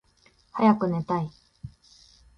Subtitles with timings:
[0.53, 1.29] はやくねたい。